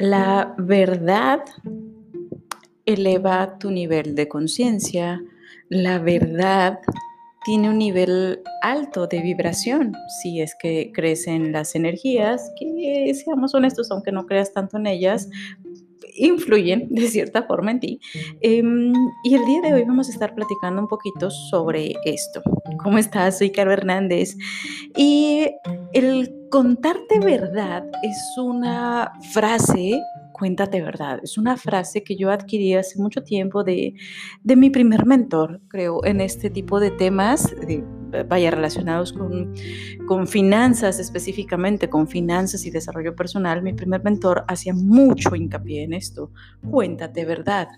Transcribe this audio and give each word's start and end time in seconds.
La 0.00 0.54
verdad 0.56 1.44
eleva 2.86 3.58
tu 3.58 3.70
nivel 3.70 4.14
de 4.14 4.28
conciencia. 4.28 5.22
La 5.68 5.98
verdad 5.98 6.78
tiene 7.44 7.68
un 7.68 7.76
nivel 7.76 8.40
alto 8.62 9.06
de 9.06 9.20
vibración, 9.20 9.92
si 10.22 10.40
es 10.40 10.54
que 10.58 10.90
crees 10.94 11.26
en 11.26 11.52
las 11.52 11.74
energías, 11.74 12.50
que 12.58 13.12
seamos 13.14 13.54
honestos, 13.54 13.90
aunque 13.90 14.10
no 14.10 14.24
creas 14.24 14.54
tanto 14.54 14.78
en 14.78 14.86
ellas, 14.86 15.28
influyen 16.20 16.88
de 16.90 17.08
cierta 17.08 17.44
forma 17.44 17.72
en 17.72 17.80
ti. 17.80 18.00
Em, 18.40 18.92
y 19.24 19.34
el 19.34 19.44
día 19.46 19.60
de 19.62 19.74
hoy 19.74 19.84
vamos 19.84 20.08
a 20.08 20.12
estar 20.12 20.34
platicando 20.34 20.80
un 20.80 20.88
poquito 20.88 21.30
sobre 21.30 21.94
esto. 22.04 22.42
¿Cómo 22.82 22.98
estás? 22.98 23.38
Soy 23.38 23.50
Caro 23.50 23.72
Hernández. 23.72 24.36
Y 24.96 25.46
el 25.92 26.32
contarte 26.50 27.20
verdad 27.20 27.84
es 28.02 28.34
una 28.38 29.12
frase 29.32 30.00
cuéntate 30.40 30.80
verdad. 30.80 31.20
Es 31.22 31.36
una 31.36 31.58
frase 31.58 32.02
que 32.02 32.16
yo 32.16 32.30
adquirí 32.30 32.72
hace 32.72 32.98
mucho 32.98 33.22
tiempo 33.22 33.62
de, 33.62 33.92
de 34.42 34.56
mi 34.56 34.70
primer 34.70 35.04
mentor, 35.04 35.60
creo, 35.68 36.02
en 36.06 36.22
este 36.22 36.48
tipo 36.48 36.80
de 36.80 36.90
temas, 36.90 37.54
vaya, 38.28 38.50
relacionados 38.50 39.12
con, 39.12 39.54
con 40.06 40.26
finanzas 40.26 40.98
específicamente, 40.98 41.88
con 41.88 42.08
finanzas 42.08 42.64
y 42.64 42.70
desarrollo 42.70 43.14
personal. 43.14 43.62
Mi 43.62 43.72
primer 43.72 44.02
mentor 44.02 44.44
hacía 44.48 44.74
mucho 44.74 45.34
hincapié 45.34 45.84
en 45.84 45.92
esto. 45.92 46.30
Cuéntate 46.70 47.24
verdad. 47.24 47.68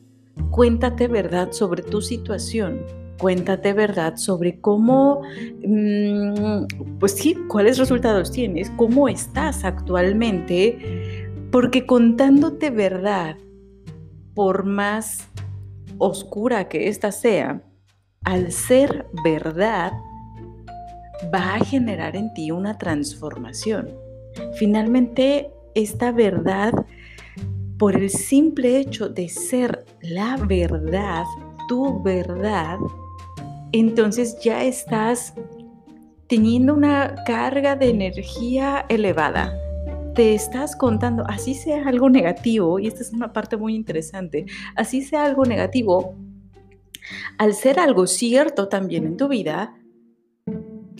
Cuéntate 0.50 1.08
verdad 1.08 1.52
sobre 1.52 1.82
tu 1.82 2.00
situación 2.00 2.80
cuéntate 3.18 3.72
verdad 3.72 4.16
sobre 4.16 4.60
cómo, 4.60 5.22
mm, 5.64 6.98
pues 6.98 7.12
sí, 7.12 7.36
cuáles 7.46 7.78
resultados 7.78 8.32
tienes, 8.32 8.68
cómo 8.70 9.08
estás 9.08 9.64
actualmente 9.64 11.22
porque 11.52 11.86
contándote 11.86 12.70
verdad, 12.70 13.36
por 14.34 14.64
más 14.64 15.28
oscura 15.98 16.68
que 16.68 16.88
ésta 16.88 17.12
sea, 17.12 17.62
al 18.24 18.50
ser 18.50 19.06
verdad, 19.22 19.92
va 21.32 21.54
a 21.54 21.64
generar 21.64 22.16
en 22.16 22.32
ti 22.34 22.50
una 22.50 22.78
transformación. 22.78 23.90
Finalmente, 24.54 25.50
esta 25.74 26.12
verdad, 26.12 26.72
por 27.78 27.96
el 27.96 28.10
simple 28.10 28.78
hecho 28.78 29.08
de 29.08 29.28
ser 29.28 29.84
la 30.00 30.36
verdad, 30.36 31.24
tu 31.68 32.02
verdad, 32.02 32.78
entonces 33.72 34.38
ya 34.42 34.64
estás 34.64 35.34
teniendo 36.26 36.74
una 36.74 37.14
carga 37.26 37.76
de 37.76 37.90
energía 37.90 38.86
elevada 38.88 39.52
te 40.14 40.34
estás 40.34 40.76
contando, 40.76 41.24
así 41.26 41.54
sea 41.54 41.88
algo 41.88 42.10
negativo, 42.10 42.78
y 42.78 42.86
esta 42.86 43.02
es 43.02 43.12
una 43.12 43.32
parte 43.32 43.56
muy 43.56 43.74
interesante, 43.74 44.46
así 44.76 45.02
sea 45.02 45.24
algo 45.24 45.44
negativo, 45.44 46.16
al 47.38 47.54
ser 47.54 47.80
algo 47.80 48.06
cierto 48.06 48.68
también 48.68 49.06
en 49.06 49.16
tu 49.16 49.28
vida, 49.28 49.74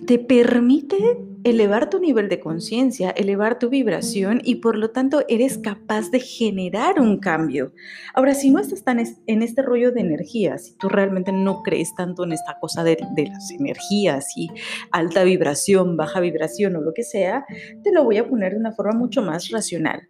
te 0.05 0.19
permite 0.19 1.17
elevar 1.43 1.89
tu 1.89 1.99
nivel 1.99 2.29
de 2.29 2.39
conciencia, 2.39 3.09
elevar 3.11 3.59
tu 3.59 3.69
vibración 3.69 4.41
y 4.43 4.55
por 4.55 4.77
lo 4.77 4.91
tanto 4.91 5.23
eres 5.27 5.57
capaz 5.57 6.09
de 6.09 6.19
generar 6.19 6.99
un 6.99 7.19
cambio. 7.19 7.73
Ahora, 8.13 8.33
si 8.33 8.49
no 8.49 8.59
estás 8.59 8.83
tan 8.83 8.99
en 8.99 9.41
este 9.41 9.61
rollo 9.61 9.91
de 9.91 10.01
energías, 10.01 10.65
si 10.65 10.77
tú 10.77 10.87
realmente 10.87 11.31
no 11.31 11.61
crees 11.63 11.93
tanto 11.95 12.23
en 12.23 12.31
esta 12.31 12.57
cosa 12.59 12.83
de, 12.83 12.97
de 13.15 13.27
las 13.27 13.51
energías 13.51 14.25
y 14.37 14.49
alta 14.91 15.23
vibración, 15.23 15.97
baja 15.97 16.19
vibración 16.19 16.75
o 16.77 16.81
lo 16.81 16.93
que 16.93 17.03
sea, 17.03 17.45
te 17.83 17.91
lo 17.91 18.03
voy 18.03 18.17
a 18.17 18.27
poner 18.27 18.53
de 18.53 18.59
una 18.59 18.71
forma 18.71 18.97
mucho 18.97 19.21
más 19.21 19.49
racional. 19.49 20.07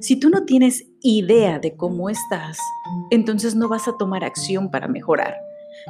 Si 0.00 0.16
tú 0.16 0.28
no 0.28 0.44
tienes 0.44 0.86
idea 1.00 1.58
de 1.58 1.74
cómo 1.74 2.10
estás, 2.10 2.58
entonces 3.10 3.54
no 3.54 3.68
vas 3.68 3.88
a 3.88 3.96
tomar 3.96 4.24
acción 4.24 4.70
para 4.70 4.88
mejorar. 4.88 5.34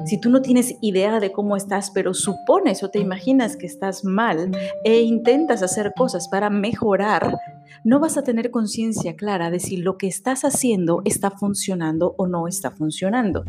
Si 0.04 0.20
tú 0.20 0.30
no 0.30 0.42
tienes 0.42 0.76
idea 0.80 1.20
de 1.20 1.32
cómo 1.32 1.56
estás, 1.56 1.90
pero 1.90 2.14
supones 2.14 2.82
o 2.82 2.90
te 2.90 2.98
imaginas 2.98 3.56
que 3.56 3.66
estás 3.66 4.04
mal 4.04 4.50
e 4.84 5.00
intentas 5.00 5.62
hacer 5.62 5.92
cosas 5.96 6.28
para 6.28 6.50
mejorar, 6.50 7.38
no 7.84 8.00
vas 8.00 8.16
a 8.16 8.22
tener 8.22 8.50
conciencia 8.50 9.16
clara 9.16 9.50
de 9.50 9.60
si 9.60 9.76
lo 9.76 9.96
que 9.96 10.06
estás 10.06 10.44
haciendo 10.44 11.02
está 11.04 11.30
funcionando 11.30 12.14
o 12.18 12.26
no 12.26 12.46
está 12.46 12.70
funcionando. 12.70 13.44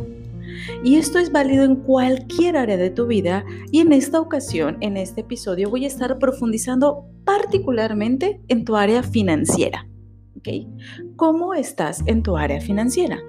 Y 0.83 0.95
esto 0.95 1.19
es 1.19 1.31
válido 1.31 1.63
en 1.63 1.75
cualquier 1.75 2.57
área 2.57 2.77
de 2.77 2.89
tu 2.89 3.07
vida 3.07 3.43
y 3.71 3.79
en 3.79 3.93
esta 3.93 4.19
ocasión, 4.19 4.77
en 4.81 4.97
este 4.97 5.21
episodio, 5.21 5.69
voy 5.69 5.85
a 5.85 5.87
estar 5.87 6.17
profundizando 6.19 7.05
particularmente 7.25 8.41
en 8.47 8.65
tu 8.65 8.75
área 8.75 9.03
financiera. 9.03 9.87
¿Cómo 11.15 11.53
estás 11.53 12.01
en 12.07 12.23
tu 12.23 12.35
área 12.35 12.59
financiera? 12.61 13.19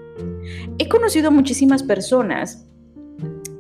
He 0.79 0.89
conocido 0.89 1.31
muchísimas 1.31 1.83
personas 1.83 2.67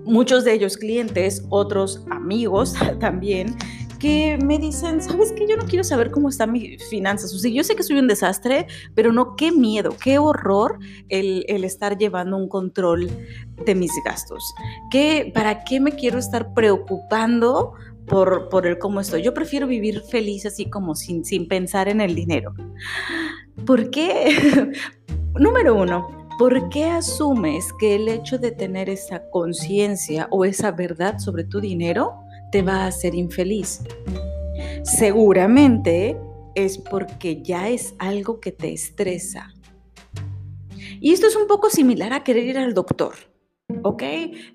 muchos 0.04 0.44
de 0.44 0.54
ellos 0.54 0.76
clientes, 0.76 1.44
otros 1.48 2.04
amigos 2.10 2.74
también, 3.00 3.56
que 4.02 4.36
me 4.44 4.58
dicen, 4.58 5.00
¿sabes 5.00 5.32
qué? 5.32 5.46
Yo 5.46 5.56
no 5.56 5.64
quiero 5.64 5.84
saber 5.84 6.10
cómo 6.10 6.28
están 6.28 6.50
mis 6.50 6.84
finanzas. 6.88 7.32
O 7.32 7.38
sea, 7.38 7.52
yo 7.52 7.62
sé 7.62 7.76
que 7.76 7.84
soy 7.84 8.00
un 8.00 8.08
desastre, 8.08 8.66
pero 8.96 9.12
no, 9.12 9.36
qué 9.36 9.52
miedo, 9.52 9.94
qué 10.02 10.18
horror 10.18 10.80
el, 11.08 11.44
estar 11.62 11.96
llevando 11.96 12.36
un 12.36 12.48
control 12.48 13.08
de 13.64 13.74
mis 13.76 13.92
gastos. 14.04 14.42
¿Qué, 14.90 15.30
¿Para 15.32 15.62
qué 15.62 15.78
me 15.78 15.92
quiero 15.92 16.18
estar 16.18 16.52
preocupando 16.52 17.74
por, 18.08 18.48
por 18.48 18.66
el 18.66 18.76
cómo 18.78 18.98
estoy? 18.98 19.22
Yo 19.22 19.34
prefiero 19.34 19.68
vivir 19.68 20.00
feliz 20.00 20.46
así 20.46 20.68
como 20.68 20.96
sin, 20.96 21.24
sin 21.24 21.46
pensar 21.46 21.88
en 21.88 22.00
el 22.00 22.16
dinero. 22.16 22.54
¿Por 23.64 23.90
qué? 23.90 24.72
Número 25.38 25.76
uno, 25.76 26.21
¿Por 26.38 26.70
qué 26.70 26.86
asumes 26.86 27.72
que 27.78 27.94
el 27.94 28.08
hecho 28.08 28.38
de 28.38 28.52
tener 28.52 28.88
esa 28.88 29.28
conciencia 29.30 30.28
o 30.30 30.44
esa 30.44 30.72
verdad 30.72 31.18
sobre 31.18 31.44
tu 31.44 31.60
dinero 31.60 32.14
te 32.50 32.62
va 32.62 32.84
a 32.84 32.86
hacer 32.86 33.14
infeliz? 33.14 33.82
Seguramente 34.82 36.16
es 36.54 36.78
porque 36.78 37.42
ya 37.42 37.68
es 37.68 37.94
algo 37.98 38.40
que 38.40 38.50
te 38.50 38.72
estresa. 38.72 39.52
Y 41.00 41.12
esto 41.12 41.26
es 41.26 41.36
un 41.36 41.46
poco 41.46 41.68
similar 41.68 42.12
a 42.12 42.24
querer 42.24 42.44
ir 42.44 42.58
al 42.58 42.74
doctor. 42.74 43.14
¿Ok? 43.82 44.02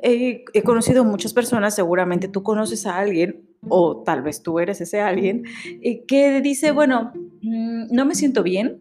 he 0.01 0.63
conocido 0.63 1.03
muchas 1.03 1.33
personas, 1.33 1.75
seguramente 1.75 2.27
tú 2.27 2.43
conoces 2.43 2.85
a 2.85 2.97
alguien, 2.97 3.49
o 3.67 4.03
tal 4.03 4.21
vez 4.21 4.43
tú 4.43 4.59
eres 4.59 4.79
ese 4.81 5.01
alguien, 5.01 5.43
eh, 5.81 6.05
que 6.05 6.41
dice, 6.41 6.71
bueno, 6.71 7.11
mm, 7.41 7.87
no 7.91 8.05
me 8.05 8.13
siento 8.13 8.43
bien, 8.43 8.79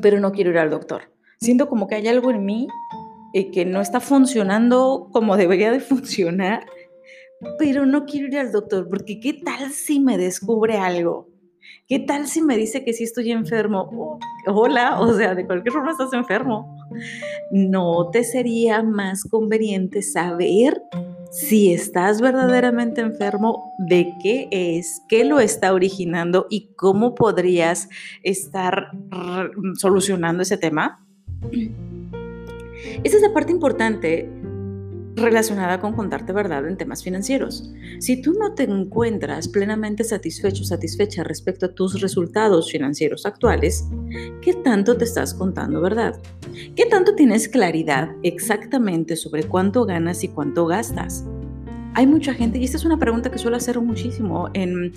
pero 0.00 0.18
no 0.18 0.32
quiero 0.32 0.50
ir 0.50 0.58
al 0.58 0.70
doctor 0.70 1.13
siento 1.40 1.68
como 1.68 1.86
que 1.86 1.96
hay 1.96 2.08
algo 2.08 2.30
en 2.30 2.44
mí 2.44 2.68
eh, 3.32 3.50
que 3.50 3.64
no 3.64 3.80
está 3.80 4.00
funcionando 4.00 5.08
como 5.12 5.36
debería 5.36 5.70
de 5.70 5.80
funcionar, 5.80 6.66
pero 7.58 7.84
no 7.84 8.06
quiero 8.06 8.28
ir 8.28 8.38
al 8.38 8.52
doctor 8.52 8.88
porque 8.88 9.20
¿qué 9.20 9.32
tal 9.32 9.70
si 9.70 10.00
me 10.00 10.16
descubre 10.16 10.76
algo? 10.76 11.28
¿Qué 11.86 11.98
tal 11.98 12.26
si 12.26 12.40
me 12.40 12.56
dice 12.56 12.84
que 12.84 12.92
sí 12.94 13.04
estoy 13.04 13.30
enfermo? 13.30 13.90
Oh, 13.94 14.18
hola, 14.46 15.00
o 15.00 15.12
sea, 15.14 15.34
de 15.34 15.44
cualquier 15.44 15.72
forma 15.72 15.90
estás 15.90 16.12
enfermo. 16.12 16.78
¿No 17.50 18.08
te 18.10 18.24
sería 18.24 18.82
más 18.82 19.24
conveniente 19.24 20.00
saber 20.00 20.80
si 21.30 21.72
estás 21.74 22.20
verdaderamente 22.20 23.00
enfermo, 23.00 23.74
de 23.78 24.14
qué 24.22 24.48
es, 24.50 25.02
qué 25.08 25.24
lo 25.24 25.40
está 25.40 25.74
originando 25.74 26.46
y 26.48 26.72
cómo 26.76 27.14
podrías 27.14 27.88
estar 28.22 28.92
solucionando 29.76 30.42
ese 30.42 30.56
tema? 30.56 31.03
Esa 33.02 33.16
es 33.16 33.22
la 33.22 33.32
parte 33.32 33.52
importante 33.52 34.28
relacionada 35.16 35.80
con 35.80 35.94
contarte 35.94 36.32
verdad 36.32 36.66
en 36.66 36.76
temas 36.76 37.02
financieros. 37.02 37.72
Si 37.98 38.20
tú 38.20 38.32
no 38.32 38.54
te 38.54 38.64
encuentras 38.64 39.48
plenamente 39.48 40.04
satisfecho, 40.04 40.64
satisfecha 40.64 41.22
respecto 41.22 41.66
a 41.66 41.74
tus 41.74 42.00
resultados 42.00 42.70
financieros 42.70 43.24
actuales, 43.26 43.88
¿qué 44.42 44.54
tanto 44.54 44.96
te 44.96 45.04
estás 45.04 45.34
contando 45.34 45.80
verdad? 45.80 46.20
¿Qué 46.74 46.86
tanto 46.86 47.14
tienes 47.14 47.48
claridad 47.48 48.10
exactamente 48.22 49.16
sobre 49.16 49.44
cuánto 49.44 49.84
ganas 49.84 50.24
y 50.24 50.28
cuánto 50.28 50.66
gastas? 50.66 51.24
Hay 51.96 52.08
mucha 52.08 52.34
gente, 52.34 52.58
y 52.58 52.64
esta 52.64 52.76
es 52.76 52.84
una 52.84 52.98
pregunta 52.98 53.30
que 53.30 53.38
suelo 53.38 53.56
hacer 53.56 53.80
muchísimo, 53.80 54.50
en, 54.52 54.92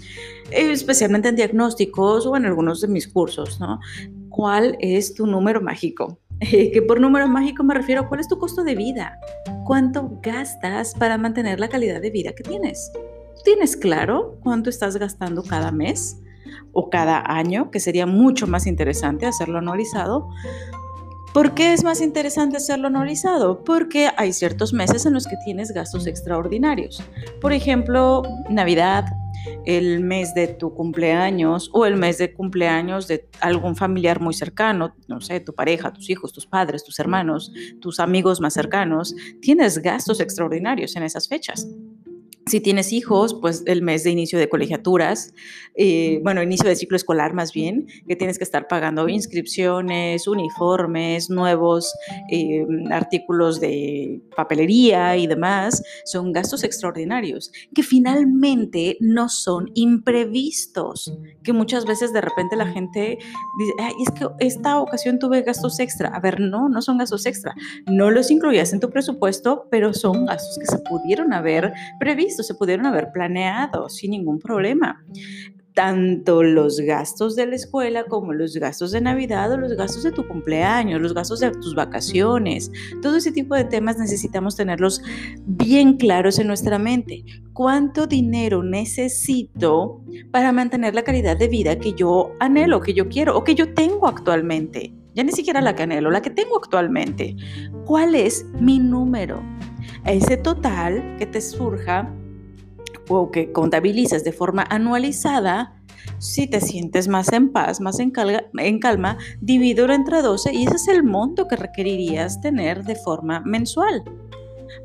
especialmente 0.49 1.29
en 1.29 1.35
diagnósticos 1.35 2.25
o 2.25 2.35
en 2.35 2.45
algunos 2.45 2.81
de 2.81 2.87
mis 2.87 3.07
cursos. 3.07 3.59
¿Cuál 4.29 4.75
es 4.79 5.13
tu 5.13 5.27
número 5.27 5.61
mágico? 5.61 6.17
Que 6.39 6.81
por 6.87 6.99
número 6.99 7.27
mágico 7.27 7.63
me 7.63 7.73
refiero 7.73 8.01
a 8.01 8.07
cuál 8.07 8.19
es 8.19 8.27
tu 8.27 8.37
costo 8.37 8.63
de 8.63 8.75
vida, 8.75 9.19
cuánto 9.65 10.19
gastas 10.21 10.93
para 10.93 11.17
mantener 11.17 11.59
la 11.59 11.69
calidad 11.69 12.01
de 12.01 12.11
vida 12.11 12.33
que 12.33 12.43
tienes. 12.43 12.91
¿Tienes 13.43 13.77
claro 13.77 14.37
cuánto 14.41 14.69
estás 14.69 14.97
gastando 14.97 15.43
cada 15.43 15.71
mes 15.71 16.19
o 16.73 16.89
cada 16.89 17.23
año? 17.25 17.71
Que 17.71 17.79
sería 17.79 18.05
mucho 18.05 18.47
más 18.47 18.67
interesante 18.67 19.25
hacerlo 19.25 19.59
anualizado. 19.59 20.29
¿Por 21.33 21.53
qué 21.53 21.73
es 21.73 21.83
más 21.83 22.01
interesante 22.01 22.57
hacerlo 22.57 22.87
anualizado? 22.87 23.63
Porque 23.63 24.09
hay 24.17 24.33
ciertos 24.33 24.73
meses 24.73 25.05
en 25.05 25.13
los 25.13 25.27
que 25.27 25.35
tienes 25.45 25.71
gastos 25.71 26.07
extraordinarios. 26.07 27.03
Por 27.41 27.53
ejemplo, 27.53 28.23
Navidad, 28.49 29.05
el 29.65 30.01
mes 30.01 30.33
de 30.33 30.47
tu 30.47 30.73
cumpleaños 30.73 31.69
o 31.73 31.85
el 31.85 31.95
mes 31.95 32.17
de 32.17 32.33
cumpleaños 32.33 33.07
de 33.07 33.27
algún 33.39 33.75
familiar 33.75 34.19
muy 34.19 34.33
cercano, 34.33 34.95
no 35.07 35.21
sé, 35.21 35.39
tu 35.39 35.53
pareja, 35.53 35.93
tus 35.93 36.09
hijos, 36.09 36.33
tus 36.33 36.45
padres, 36.45 36.83
tus 36.83 36.99
hermanos, 36.99 37.51
tus 37.81 37.99
amigos 37.99 38.41
más 38.41 38.53
cercanos, 38.53 39.15
tienes 39.41 39.79
gastos 39.79 40.19
extraordinarios 40.19 40.95
en 40.95 41.03
esas 41.03 41.27
fechas. 41.27 41.67
Si 42.47 42.61
tienes 42.61 42.93
hijos, 42.93 43.37
pues 43.41 43.63
el 43.65 43.81
mes 43.81 44.03
de 44.03 44.11
inicio 44.11 44.39
de 44.39 44.47
colegiaturas, 44.47 45.33
eh, 45.75 46.21
bueno, 46.23 46.41
inicio 46.41 46.69
de 46.69 46.75
ciclo 46.75 46.95
escolar 46.95 47.33
más 47.33 47.51
bien, 47.51 47.87
que 48.07 48.15
tienes 48.15 48.37
que 48.37 48.45
estar 48.45 48.67
pagando 48.67 49.09
inscripciones, 49.09 50.27
uniformes, 50.27 51.29
nuevos 51.29 51.93
eh, 52.31 52.65
artículos 52.89 53.59
de 53.59 54.21
papelería 54.35 55.17
y 55.17 55.27
demás, 55.27 55.83
son 56.05 56.31
gastos 56.31 56.63
extraordinarios 56.63 57.51
que 57.75 57.83
finalmente 57.83 58.97
no 59.01 59.27
son 59.27 59.69
imprevistos, 59.73 61.13
que 61.43 61.51
muchas 61.51 61.85
veces 61.85 62.13
de 62.13 62.21
repente 62.21 62.55
la 62.55 62.67
gente 62.67 63.17
dice, 63.59 63.73
Ay, 63.79 63.93
es 64.05 64.11
que 64.11 64.27
esta 64.39 64.79
ocasión 64.79 65.19
tuve 65.19 65.41
gastos 65.41 65.79
extra. 65.79 66.09
A 66.09 66.19
ver, 66.21 66.39
no, 66.39 66.69
no 66.69 66.81
son 66.81 66.97
gastos 66.97 67.25
extra. 67.25 67.53
No 67.87 68.09
los 68.09 68.31
incluías 68.31 68.71
en 68.71 68.79
tu 68.79 68.89
presupuesto, 68.89 69.67
pero 69.69 69.93
son 69.93 70.25
gastos 70.25 70.57
que 70.59 70.65
se 70.65 70.79
pudieron 70.79 71.33
haber 71.33 71.73
previsto 71.99 72.36
se 72.43 72.55
pudieron 72.55 72.85
haber 72.85 73.11
planeado 73.11 73.89
sin 73.89 74.11
ningún 74.11 74.39
problema. 74.39 75.03
Tanto 75.73 76.41
los 76.41 76.79
gastos 76.79 77.35
de 77.35 77.45
la 77.45 77.55
escuela 77.55 78.05
como 78.05 78.33
los 78.33 78.55
gastos 78.55 78.91
de 78.91 78.99
Navidad 78.99 79.51
o 79.51 79.57
los 79.57 79.73
gastos 79.73 80.01
de 80.01 80.11
tu 80.11 80.27
cumpleaños, 80.27 80.99
los 80.99 81.13
gastos 81.13 81.39
de 81.39 81.51
tus 81.51 81.75
vacaciones, 81.75 82.71
todo 83.03 83.17
ese 83.17 83.31
tipo 83.31 83.53
de 83.53 83.63
temas 83.63 83.99
necesitamos 83.99 84.55
tenerlos 84.55 85.03
bien 85.45 85.97
claros 85.97 86.39
en 86.39 86.47
nuestra 86.47 86.79
mente. 86.79 87.23
¿Cuánto 87.53 88.07
dinero 88.07 88.63
necesito 88.63 90.01
para 90.31 90.51
mantener 90.51 90.95
la 90.95 91.03
calidad 91.03 91.37
de 91.37 91.47
vida 91.47 91.77
que 91.77 91.93
yo 91.93 92.31
anhelo, 92.39 92.81
que 92.81 92.95
yo 92.95 93.07
quiero 93.07 93.37
o 93.37 93.43
que 93.43 93.53
yo 93.53 93.75
tengo 93.75 94.07
actualmente? 94.07 94.95
Ya 95.13 95.23
ni 95.23 95.31
siquiera 95.31 95.61
la 95.61 95.75
que 95.75 95.83
anhelo, 95.83 96.11
la 96.11 96.21
que 96.21 96.29
tengo 96.29 96.57
actualmente. 96.57 97.35
¿Cuál 97.85 98.15
es 98.15 98.45
mi 98.59 98.77
número? 98.79 99.41
Ese 100.05 100.37
total 100.37 101.15
que 101.17 101.25
te 101.25 101.41
surja 101.41 102.13
o 103.07 103.31
que 103.31 103.51
contabilizas 103.51 104.23
de 104.23 104.31
forma 104.31 104.65
anualizada, 104.69 105.73
si 106.19 106.47
te 106.47 106.61
sientes 106.61 107.07
más 107.07 107.31
en 107.33 107.51
paz, 107.51 107.81
más 107.81 107.99
en, 107.99 108.11
calma, 108.11 109.17
divídelo 109.41 109.93
entre 109.93 110.21
12 110.21 110.53
y 110.53 110.65
ese 110.65 110.75
es 110.75 110.87
el 110.87 111.03
monto 111.03 111.47
que 111.47 111.55
requerirías 111.55 112.41
tener 112.41 112.83
de 112.83 112.95
forma 112.95 113.41
mensual 113.41 114.03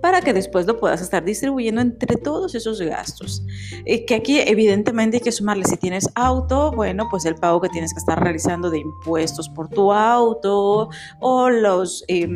para 0.01 0.21
que 0.21 0.33
después 0.33 0.67
lo 0.67 0.79
puedas 0.79 1.01
estar 1.01 1.25
distribuyendo 1.25 1.81
entre 1.81 2.17
todos 2.17 2.55
esos 2.55 2.81
gastos. 2.81 3.45
Eh, 3.85 4.05
que 4.05 4.15
aquí 4.15 4.41
evidentemente 4.41 5.19
hay 5.19 5.23
que 5.23 5.33
sumarle 5.33 5.65
si 5.65 5.77
tienes 5.77 6.09
auto, 6.15 6.73
bueno, 6.73 7.09
pues 7.11 7.25
el 7.25 7.35
pago 7.35 7.61
que 7.61 7.69
tienes 7.69 7.93
que 7.93 7.99
estar 7.99 8.23
realizando 8.23 8.71
de 8.71 8.79
impuestos 8.79 9.49
por 9.49 9.69
tu 9.69 9.93
auto 9.93 10.89
o 11.21 11.51
los 11.51 12.05
eh, 12.09 12.29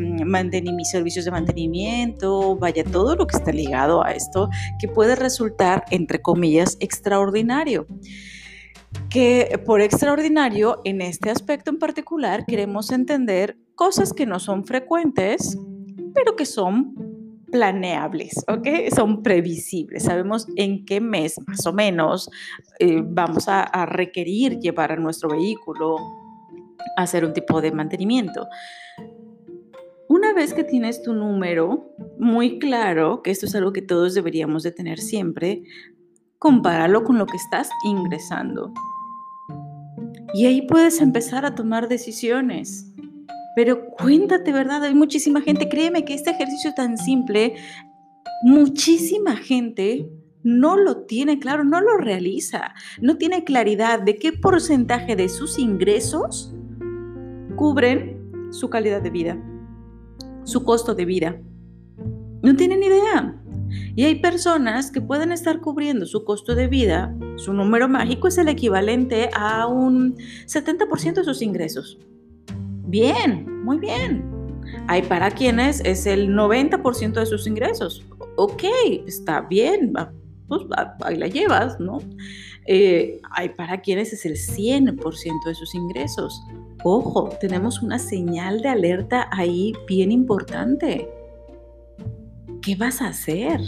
servicios 0.83 1.25
de 1.25 1.31
mantenimiento, 1.31 2.55
vaya, 2.55 2.83
todo 2.83 3.15
lo 3.15 3.27
que 3.27 3.37
está 3.37 3.51
ligado 3.51 4.03
a 4.03 4.11
esto 4.11 4.49
que 4.79 4.87
puede 4.87 5.15
resultar, 5.15 5.85
entre 5.91 6.21
comillas, 6.21 6.77
extraordinario 6.79 7.87
que 9.09 9.61
por 9.65 9.81
extraordinario, 9.81 10.81
en 10.83 11.01
este 11.01 11.29
aspecto 11.29 11.71
en 11.71 11.79
particular, 11.79 12.45
queremos 12.45 12.91
entender 12.91 13.57
cosas 13.75 14.13
que 14.13 14.25
no 14.25 14.39
son 14.39 14.65
frecuentes, 14.65 15.57
pero 16.13 16.35
que 16.35 16.45
son 16.45 17.06
planeables, 17.51 18.43
¿ok? 18.47 18.93
Son 18.95 19.23
previsibles. 19.23 20.03
Sabemos 20.03 20.47
en 20.55 20.85
qué 20.85 20.99
mes 21.01 21.35
más 21.47 21.65
o 21.65 21.73
menos 21.73 22.29
eh, 22.79 23.01
vamos 23.03 23.47
a, 23.47 23.63
a, 23.63 23.85
requerir 23.85 24.59
llevar 24.59 24.91
a 24.91 24.95
nuestro 24.97 25.29
vehículo 25.29 25.97
a 26.97 27.03
hacer 27.03 27.25
un 27.25 27.33
tipo 27.33 27.61
de 27.61 27.71
mantenimiento. 27.71 28.47
Una 30.09 30.33
vez 30.33 30.53
que 30.53 30.63
tienes 30.63 31.01
tu 31.03 31.13
número 31.13 31.93
muy 32.17 32.59
claro, 32.59 33.21
que 33.21 33.31
esto 33.31 33.45
es 33.45 33.55
algo 33.55 33.73
que 33.73 33.81
todos 33.81 34.13
deberíamos 34.13 34.63
de 34.63 34.71
tener 34.71 34.99
siempre, 34.99 35.63
compáralo 36.39 37.03
con 37.03 37.17
lo 37.17 37.25
que 37.25 37.37
estás 37.37 37.69
ingresando. 37.83 38.73
Y 40.33 40.45
ahí 40.45 40.61
puedes 40.61 41.01
empezar 41.01 41.45
a 41.45 41.55
tomar 41.55 41.87
decisiones. 41.87 42.93
Pero 43.57 43.87
cuéntate, 43.87 44.53
¿verdad? 44.53 44.83
Hay 44.83 44.93
muchísima 44.93 45.41
gente, 45.41 45.67
créeme 45.67 46.05
que 46.05 46.13
este 46.13 46.29
ejercicio 46.29 46.75
tan 46.75 46.95
simple, 46.95 47.55
muchísima 48.43 49.35
gente 49.35 50.07
no 50.43 50.77
lo 50.77 51.07
tiene 51.07 51.39
claro, 51.39 51.63
no 51.63 51.81
lo 51.81 51.97
realiza, 51.97 52.75
no 53.01 53.17
tiene 53.17 53.43
claridad 53.43 53.99
de 53.99 54.17
qué 54.17 54.31
porcentaje 54.31 55.15
de 55.15 55.27
sus 55.27 55.57
ingresos 55.57 56.53
cubren 57.55 58.29
su 58.51 58.69
calidad 58.69 59.01
de 59.01 59.09
vida, 59.09 59.43
su 60.43 60.63
costo 60.63 60.93
de 60.93 61.05
vida. 61.05 61.41
No 62.43 62.55
tienen 62.55 62.83
idea. 62.83 63.41
Y 63.95 64.03
hay 64.03 64.21
personas 64.21 64.91
que 64.91 65.01
pueden 65.01 65.31
estar 65.31 65.61
cubriendo 65.61 66.05
su 66.05 66.23
costo 66.25 66.53
de 66.53 66.67
vida, 66.67 67.11
su 67.37 67.53
número 67.53 67.89
mágico 67.89 68.27
es 68.27 68.37
el 68.37 68.49
equivalente 68.49 69.31
a 69.33 69.65
un 69.65 70.15
70% 70.45 71.15
de 71.15 71.23
sus 71.23 71.41
ingresos. 71.41 71.97
Bien, 72.87 73.63
muy 73.65 73.79
bien. 73.79 74.23
Hay 74.87 75.01
para 75.01 75.29
quienes 75.29 75.81
es 75.81 76.05
el 76.05 76.29
90% 76.29 77.13
de 77.13 77.25
sus 77.25 77.45
ingresos. 77.45 78.05
Ok, 78.37 78.63
está 79.05 79.41
bien, 79.41 79.91
pues 80.47 80.61
ahí 81.03 81.17
la 81.17 81.27
llevas, 81.27 81.79
¿no? 81.81 81.99
Eh, 82.65 83.19
hay 83.31 83.49
para 83.49 83.81
quienes 83.81 84.13
es 84.13 84.25
el 84.25 84.37
100% 84.37 85.45
de 85.45 85.55
sus 85.55 85.75
ingresos. 85.75 86.41
Ojo, 86.83 87.29
tenemos 87.41 87.81
una 87.81 87.99
señal 87.99 88.61
de 88.61 88.69
alerta 88.69 89.27
ahí 89.31 89.73
bien 89.85 90.11
importante. 90.11 91.09
¿Qué 92.61 92.75
vas 92.77 93.01
a 93.01 93.07
hacer? 93.07 93.59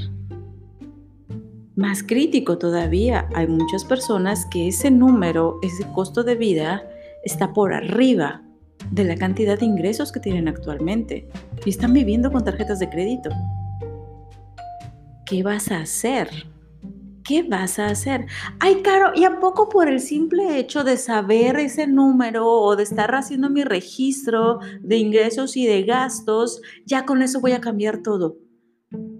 Más 1.75 2.03
crítico 2.03 2.57
todavía, 2.57 3.27
hay 3.35 3.47
muchas 3.47 3.83
personas 3.83 4.45
que 4.45 4.69
ese 4.69 4.91
número, 4.91 5.59
ese 5.61 5.85
costo 5.93 6.23
de 6.23 6.35
vida, 6.35 6.83
está 7.23 7.51
por 7.51 7.73
arriba 7.73 8.43
de 8.91 9.03
la 9.03 9.15
cantidad 9.15 9.59
de 9.59 9.65
ingresos 9.65 10.11
que 10.11 10.19
tienen 10.19 10.47
actualmente 10.47 11.27
y 11.65 11.69
están 11.69 11.93
viviendo 11.93 12.31
con 12.31 12.43
tarjetas 12.43 12.79
de 12.79 12.89
crédito. 12.89 13.29
¿Qué 15.25 15.43
vas 15.43 15.71
a 15.71 15.81
hacer? 15.81 16.29
¿Qué 17.23 17.43
vas 17.43 17.77
a 17.77 17.87
hacer? 17.87 18.25
Ay, 18.59 18.81
Caro, 18.81 19.11
¿y 19.13 19.23
a 19.23 19.39
poco 19.39 19.69
por 19.69 19.87
el 19.87 19.99
simple 19.99 20.57
hecho 20.57 20.83
de 20.83 20.97
saber 20.97 21.57
ese 21.57 21.85
número 21.85 22.47
o 22.47 22.75
de 22.75 22.83
estar 22.83 23.13
haciendo 23.13 23.49
mi 23.51 23.63
registro 23.63 24.59
de 24.81 24.97
ingresos 24.97 25.55
y 25.55 25.67
de 25.67 25.83
gastos, 25.83 26.61
ya 26.85 27.05
con 27.05 27.21
eso 27.21 27.39
voy 27.39 27.51
a 27.51 27.61
cambiar 27.61 28.01
todo? 28.01 28.37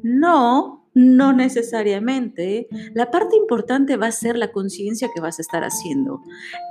No, 0.01 0.78
no 0.99 1.31
necesariamente. 1.31 2.67
La 2.93 3.09
parte 3.09 3.37
importante 3.37 3.95
va 3.95 4.07
a 4.07 4.11
ser 4.11 4.37
la 4.37 4.51
conciencia 4.51 5.09
que 5.13 5.21
vas 5.21 5.39
a 5.39 5.41
estar 5.41 5.63
haciendo 5.63 6.21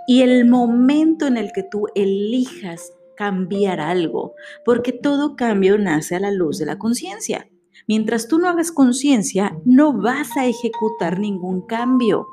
y 0.07 0.21
el 0.21 0.45
momento 0.45 1.27
en 1.27 1.37
el 1.39 1.51
que 1.53 1.63
tú 1.63 1.87
elijas 1.95 2.93
cambiar 3.17 3.81
algo, 3.81 4.35
porque 4.65 4.93
todo 4.93 5.35
cambio 5.35 5.79
nace 5.79 6.15
a 6.15 6.21
la 6.21 6.31
luz 6.31 6.59
de 6.59 6.67
la 6.67 6.79
conciencia. 6.79 7.49
Mientras 7.89 8.29
tú 8.29 8.39
no 8.39 8.49
hagas 8.49 8.71
conciencia, 8.71 9.59
no 9.65 9.93
vas 9.93 10.37
a 10.37 10.47
ejecutar 10.47 11.19
ningún 11.19 11.63
cambio. 11.63 12.27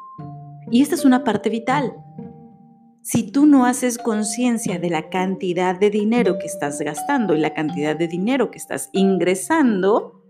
Y 0.69 0.81
esta 0.81 0.95
es 0.95 1.05
una 1.05 1.23
parte 1.23 1.49
vital. 1.49 1.93
Si 3.01 3.31
tú 3.31 3.45
no 3.45 3.65
haces 3.65 3.97
conciencia 3.97 4.79
de 4.79 4.89
la 4.89 5.09
cantidad 5.09 5.79
de 5.79 5.89
dinero 5.89 6.37
que 6.39 6.47
estás 6.47 6.79
gastando 6.79 7.35
y 7.35 7.39
la 7.39 7.53
cantidad 7.53 7.95
de 7.95 8.07
dinero 8.07 8.51
que 8.51 8.57
estás 8.57 8.89
ingresando, 8.93 10.24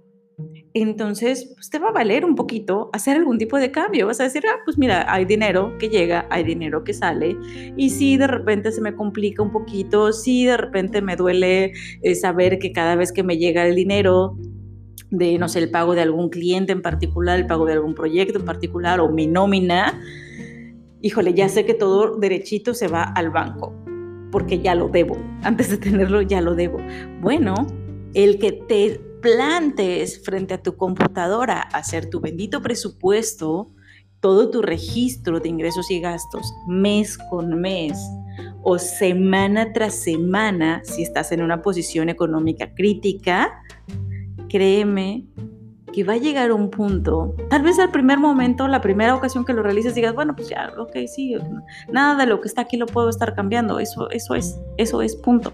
entonces 0.73 1.53
pues 1.55 1.69
te 1.69 1.79
va 1.79 1.89
a 1.89 1.91
valer 1.91 2.25
un 2.25 2.35
poquito 2.35 2.89
hacer 2.91 3.15
algún 3.15 3.37
tipo 3.37 3.57
de 3.57 3.71
cambio. 3.71 4.07
Vas 4.07 4.19
a 4.19 4.23
decir, 4.23 4.43
ah, 4.47 4.59
pues 4.65 4.77
mira, 4.77 5.11
hay 5.11 5.25
dinero 5.25 5.77
que 5.79 5.89
llega, 5.89 6.27
hay 6.29 6.43
dinero 6.43 6.83
que 6.83 6.93
sale, 6.93 7.37
y 7.77 7.89
si 7.89 8.17
de 8.17 8.27
repente 8.27 8.71
se 8.71 8.81
me 8.81 8.95
complica 8.95 9.41
un 9.41 9.51
poquito, 9.51 10.11
si 10.11 10.45
de 10.45 10.57
repente 10.57 11.01
me 11.01 11.15
duele 11.15 11.71
eh, 12.01 12.15
saber 12.15 12.59
que 12.59 12.71
cada 12.71 12.95
vez 12.95 13.11
que 13.11 13.23
me 13.23 13.37
llega 13.37 13.65
el 13.65 13.75
dinero, 13.75 14.37
de, 15.11 15.37
no 15.37 15.47
sé, 15.47 15.59
el 15.59 15.71
pago 15.71 15.95
de 15.95 16.01
algún 16.01 16.29
cliente 16.29 16.73
en 16.73 16.81
particular, 16.81 17.39
el 17.39 17.47
pago 17.47 17.65
de 17.65 17.73
algún 17.73 17.95
proyecto 17.95 18.39
en 18.39 18.45
particular 18.45 18.99
o 18.99 19.09
mi 19.09 19.27
nómina, 19.27 20.01
híjole, 21.01 21.33
ya 21.33 21.47
sé 21.47 21.65
que 21.65 21.73
todo 21.73 22.17
derechito 22.17 22.73
se 22.73 22.87
va 22.87 23.03
al 23.03 23.29
banco, 23.29 23.73
porque 24.31 24.59
ya 24.59 24.75
lo 24.75 24.89
debo. 24.89 25.17
Antes 25.43 25.69
de 25.69 25.77
tenerlo, 25.77 26.21
ya 26.21 26.41
lo 26.41 26.55
debo. 26.55 26.79
Bueno, 27.21 27.55
el 28.13 28.39
que 28.39 28.51
te 28.53 28.99
plantes 29.25 30.23
frente 30.23 30.53
a 30.53 30.61
tu 30.61 30.77
computadora 30.77 31.59
hacer 31.59 32.11
tu 32.11 32.19
bendito 32.19 32.61
presupuesto, 32.61 33.71
todo 34.19 34.51
tu 34.51 34.61
registro 34.61 35.39
de 35.39 35.49
ingresos 35.49 35.89
y 35.89 35.99
gastos 35.99 36.53
mes 36.67 37.17
con 37.31 37.59
mes 37.59 37.97
o 38.61 38.77
semana 38.77 39.73
tras 39.73 39.95
semana, 39.95 40.83
si 40.83 41.01
estás 41.01 41.31
en 41.31 41.41
una 41.41 41.63
posición 41.63 42.09
económica 42.09 42.75
crítica, 42.75 43.63
créeme 44.47 45.25
que 45.91 46.03
va 46.03 46.13
a 46.13 46.17
llegar 46.17 46.51
un 46.51 46.69
punto, 46.69 47.33
tal 47.49 47.63
vez 47.63 47.79
al 47.79 47.89
primer 47.89 48.19
momento, 48.19 48.67
la 48.67 48.81
primera 48.81 49.15
ocasión 49.15 49.43
que 49.43 49.53
lo 49.53 49.63
realices, 49.63 49.95
digas, 49.95 50.13
bueno, 50.13 50.35
pues 50.35 50.49
ya, 50.49 50.71
ok, 50.77 50.97
sí, 51.07 51.35
nada 51.91 52.15
de 52.15 52.27
lo 52.27 52.41
que 52.41 52.47
está 52.47 52.61
aquí 52.61 52.77
lo 52.77 52.85
puedo 52.85 53.09
estar 53.09 53.33
cambiando, 53.33 53.79
eso, 53.79 54.07
eso 54.11 54.35
es, 54.35 54.59
eso 54.77 55.01
es 55.01 55.15
punto. 55.15 55.51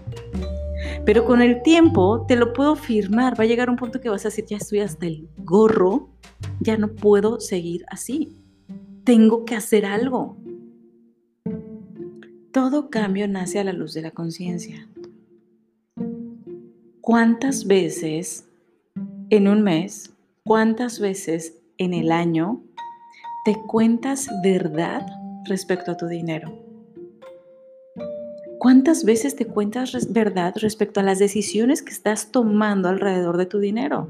Pero 1.04 1.24
con 1.24 1.42
el 1.42 1.62
tiempo, 1.62 2.24
te 2.26 2.36
lo 2.36 2.52
puedo 2.52 2.76
firmar, 2.76 3.38
va 3.38 3.44
a 3.44 3.46
llegar 3.46 3.70
un 3.70 3.76
punto 3.76 4.00
que 4.00 4.08
vas 4.08 4.24
a 4.24 4.28
decir, 4.28 4.44
ya 4.46 4.56
estoy 4.56 4.80
hasta 4.80 5.06
el 5.06 5.28
gorro, 5.38 6.10
ya 6.60 6.76
no 6.76 6.88
puedo 6.94 7.40
seguir 7.40 7.84
así, 7.88 8.36
tengo 9.04 9.44
que 9.44 9.56
hacer 9.56 9.84
algo. 9.84 10.36
Todo 12.52 12.90
cambio 12.90 13.26
nace 13.28 13.58
a 13.58 13.64
la 13.64 13.72
luz 13.72 13.94
de 13.94 14.02
la 14.02 14.10
conciencia. 14.10 14.88
¿Cuántas 17.00 17.66
veces 17.66 18.48
en 19.30 19.48
un 19.48 19.62
mes, 19.62 20.14
cuántas 20.44 21.00
veces 21.00 21.58
en 21.78 21.94
el 21.94 22.12
año 22.12 22.62
te 23.44 23.56
cuentas 23.66 24.28
verdad 24.44 25.04
respecto 25.46 25.90
a 25.90 25.96
tu 25.96 26.06
dinero? 26.06 26.61
¿Cuántas 28.62 29.04
veces 29.04 29.34
te 29.34 29.44
cuentas 29.44 30.12
verdad 30.12 30.54
respecto 30.54 31.00
a 31.00 31.02
las 31.02 31.18
decisiones 31.18 31.82
que 31.82 31.90
estás 31.90 32.30
tomando 32.30 32.88
alrededor 32.88 33.36
de 33.36 33.46
tu 33.46 33.58
dinero? 33.58 34.06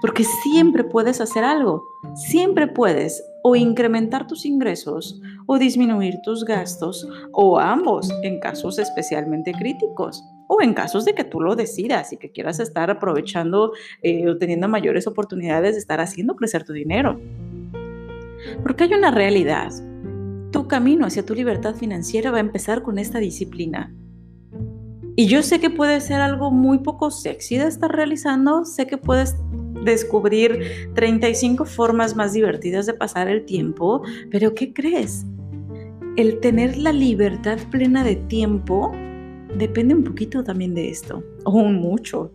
Porque 0.00 0.24
siempre 0.24 0.84
puedes 0.84 1.20
hacer 1.20 1.44
algo, 1.44 1.84
siempre 2.14 2.66
puedes 2.66 3.22
o 3.44 3.56
incrementar 3.56 4.26
tus 4.26 4.46
ingresos 4.46 5.20
o 5.44 5.58
disminuir 5.58 6.14
tus 6.24 6.46
gastos 6.46 7.06
o 7.32 7.60
ambos 7.60 8.10
en 8.22 8.40
casos 8.40 8.78
especialmente 8.78 9.52
críticos 9.52 10.24
o 10.48 10.62
en 10.62 10.72
casos 10.72 11.04
de 11.04 11.14
que 11.14 11.24
tú 11.24 11.42
lo 11.42 11.54
decidas 11.54 12.10
y 12.14 12.16
que 12.16 12.32
quieras 12.32 12.60
estar 12.60 12.90
aprovechando 12.90 13.72
eh, 14.02 14.30
o 14.30 14.38
teniendo 14.38 14.66
mayores 14.66 15.06
oportunidades 15.06 15.74
de 15.74 15.80
estar 15.80 16.00
haciendo 16.00 16.36
crecer 16.36 16.64
tu 16.64 16.72
dinero. 16.72 17.20
Porque 18.62 18.84
hay 18.84 18.94
una 18.94 19.10
realidad. 19.10 19.72
Tu 20.50 20.66
camino 20.66 21.06
hacia 21.06 21.24
tu 21.24 21.34
libertad 21.34 21.74
financiera 21.74 22.30
va 22.30 22.38
a 22.38 22.40
empezar 22.40 22.82
con 22.82 22.98
esta 22.98 23.18
disciplina. 23.18 23.94
Y 25.16 25.26
yo 25.26 25.42
sé 25.42 25.58
que 25.58 25.68
puede 25.68 26.00
ser 26.00 26.20
algo 26.20 26.50
muy 26.50 26.78
poco 26.78 27.10
sexy 27.10 27.58
de 27.58 27.66
estar 27.66 27.90
realizando, 27.90 28.64
sé 28.64 28.86
que 28.86 28.98
puedes 28.98 29.36
descubrir 29.84 30.92
35 30.94 31.64
formas 31.64 32.14
más 32.14 32.32
divertidas 32.32 32.86
de 32.86 32.94
pasar 32.94 33.28
el 33.28 33.44
tiempo, 33.44 34.02
pero 34.30 34.54
¿qué 34.54 34.72
crees? 34.72 35.26
El 36.16 36.40
tener 36.40 36.76
la 36.76 36.92
libertad 36.92 37.58
plena 37.70 38.04
de 38.04 38.16
tiempo 38.16 38.92
depende 39.56 39.94
un 39.94 40.04
poquito 40.04 40.44
también 40.44 40.74
de 40.74 40.88
esto, 40.88 41.22
o 41.44 41.52
un 41.52 41.76
mucho. 41.76 42.32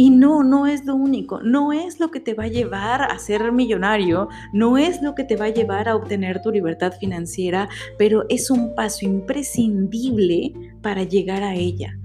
Y 0.00 0.08
no, 0.08 0.42
no 0.42 0.66
es 0.66 0.86
lo 0.86 0.94
único, 0.94 1.42
no 1.42 1.74
es 1.74 2.00
lo 2.00 2.10
que 2.10 2.20
te 2.20 2.32
va 2.32 2.44
a 2.44 2.48
llevar 2.48 3.02
a 3.02 3.18
ser 3.18 3.52
millonario, 3.52 4.30
no 4.50 4.78
es 4.78 5.02
lo 5.02 5.14
que 5.14 5.24
te 5.24 5.36
va 5.36 5.44
a 5.44 5.50
llevar 5.50 5.90
a 5.90 5.94
obtener 5.94 6.40
tu 6.40 6.50
libertad 6.50 6.94
financiera, 6.98 7.68
pero 7.98 8.24
es 8.30 8.50
un 8.50 8.74
paso 8.74 9.04
imprescindible 9.04 10.54
para 10.80 11.02
llegar 11.02 11.42
a 11.42 11.54
ella. 11.54 11.98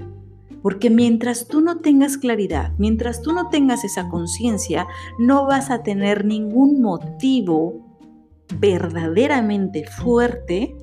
Porque 0.62 0.90
mientras 0.90 1.48
tú 1.48 1.62
no 1.62 1.78
tengas 1.78 2.18
claridad, 2.18 2.74
mientras 2.78 3.22
tú 3.22 3.32
no 3.32 3.48
tengas 3.48 3.86
esa 3.86 4.10
conciencia, 4.10 4.88
no 5.18 5.46
vas 5.46 5.72
a 5.72 5.82
tener 5.82 6.26
ningún 6.26 6.82
motivo 6.82 7.96
verdaderamente 8.60 9.86
fuerte 9.86 10.76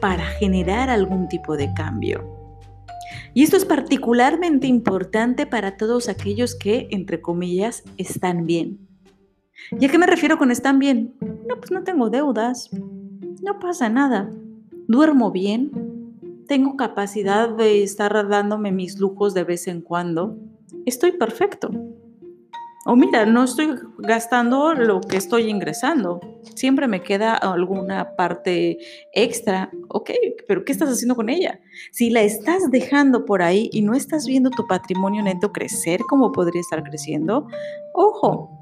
para 0.00 0.24
generar 0.24 0.88
algún 0.88 1.28
tipo 1.28 1.54
de 1.54 1.70
cambio. 1.74 2.35
Y 3.36 3.42
esto 3.42 3.58
es 3.58 3.66
particularmente 3.66 4.66
importante 4.66 5.44
para 5.44 5.76
todos 5.76 6.08
aquellos 6.08 6.54
que, 6.54 6.88
entre 6.90 7.20
comillas, 7.20 7.84
están 7.98 8.46
bien. 8.46 8.78
¿Y 9.78 9.84
a 9.84 9.90
qué 9.90 9.98
me 9.98 10.06
refiero 10.06 10.38
con 10.38 10.50
están 10.50 10.78
bien? 10.78 11.14
No, 11.46 11.58
pues 11.58 11.70
no 11.70 11.84
tengo 11.84 12.08
deudas, 12.08 12.70
no 12.72 13.58
pasa 13.58 13.90
nada, 13.90 14.30
duermo 14.88 15.32
bien, 15.32 15.70
tengo 16.48 16.78
capacidad 16.78 17.50
de 17.50 17.82
estar 17.82 18.26
dándome 18.26 18.72
mis 18.72 18.98
lujos 18.98 19.34
de 19.34 19.44
vez 19.44 19.68
en 19.68 19.82
cuando, 19.82 20.38
estoy 20.86 21.12
perfecto. 21.12 21.70
O 22.88 22.94
mira, 22.94 23.26
no 23.26 23.42
estoy 23.42 23.74
gastando 23.98 24.72
lo 24.72 25.00
que 25.00 25.16
estoy 25.16 25.50
ingresando. 25.50 26.20
Siempre 26.54 26.86
me 26.86 27.02
queda 27.02 27.34
alguna 27.34 28.14
parte 28.14 28.78
extra. 29.12 29.72
Ok, 29.88 30.12
pero 30.46 30.64
¿qué 30.64 30.70
estás 30.70 30.90
haciendo 30.90 31.16
con 31.16 31.28
ella? 31.28 31.58
Si 31.90 32.10
la 32.10 32.22
estás 32.22 32.70
dejando 32.70 33.24
por 33.24 33.42
ahí 33.42 33.68
y 33.72 33.82
no 33.82 33.94
estás 33.94 34.24
viendo 34.24 34.50
tu 34.50 34.64
patrimonio 34.68 35.20
neto 35.24 35.50
crecer 35.52 35.98
como 36.08 36.30
podría 36.30 36.60
estar 36.60 36.84
creciendo, 36.84 37.48
ojo. 37.92 38.56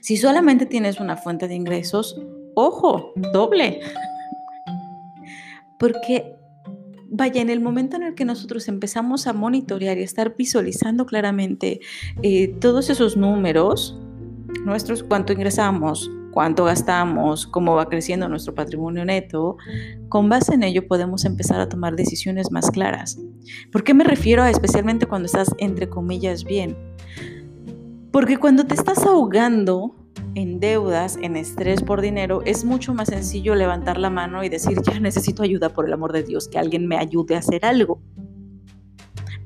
Si 0.00 0.16
solamente 0.16 0.66
tienes 0.66 0.98
una 0.98 1.16
fuente 1.16 1.46
de 1.46 1.54
ingresos, 1.54 2.20
ojo, 2.56 3.12
doble. 3.32 3.78
Porque 5.78 6.39
vaya, 7.10 7.42
en 7.42 7.50
el 7.50 7.60
momento 7.60 7.96
en 7.96 8.04
el 8.04 8.14
que 8.14 8.24
nosotros 8.24 8.68
empezamos 8.68 9.26
a 9.26 9.32
monitorear 9.32 9.98
y 9.98 10.02
a 10.02 10.04
estar 10.04 10.36
visualizando 10.36 11.06
claramente 11.06 11.80
eh, 12.22 12.48
todos 12.60 12.88
esos 12.88 13.16
números, 13.16 13.98
nuestros, 14.64 15.02
cuánto 15.02 15.32
ingresamos, 15.32 16.10
cuánto 16.30 16.64
gastamos, 16.64 17.46
cómo 17.46 17.74
va 17.74 17.88
creciendo 17.88 18.28
nuestro 18.28 18.54
patrimonio 18.54 19.04
neto, 19.04 19.56
con 20.08 20.28
base 20.28 20.54
en 20.54 20.62
ello 20.62 20.86
podemos 20.86 21.24
empezar 21.24 21.60
a 21.60 21.68
tomar 21.68 21.96
decisiones 21.96 22.50
más 22.52 22.70
claras. 22.70 23.18
¿Por 23.72 23.82
qué 23.82 23.92
me 23.94 24.04
refiero 24.04 24.42
a 24.42 24.50
especialmente 24.50 25.06
cuando 25.06 25.26
estás 25.26 25.50
entre 25.58 25.88
comillas 25.88 26.44
bien? 26.44 26.76
Porque 28.12 28.38
cuando 28.38 28.64
te 28.64 28.74
estás 28.74 29.04
ahogando 29.04 29.99
en 30.34 30.60
deudas, 30.60 31.18
en 31.20 31.36
estrés 31.36 31.82
por 31.82 32.00
dinero, 32.00 32.42
es 32.44 32.64
mucho 32.64 32.94
más 32.94 33.08
sencillo 33.08 33.54
levantar 33.54 33.98
la 33.98 34.10
mano 34.10 34.44
y 34.44 34.48
decir, 34.48 34.78
ya 34.82 35.00
necesito 35.00 35.42
ayuda 35.42 35.70
por 35.70 35.86
el 35.86 35.92
amor 35.92 36.12
de 36.12 36.22
Dios, 36.22 36.48
que 36.48 36.58
alguien 36.58 36.86
me 36.86 36.96
ayude 36.96 37.34
a 37.34 37.38
hacer 37.38 37.64
algo. 37.64 38.00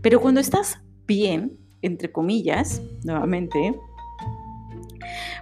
Pero 0.02 0.20
cuando 0.20 0.40
estás 0.40 0.78
bien, 1.06 1.58
entre 1.82 2.12
comillas, 2.12 2.82
nuevamente, 3.04 3.74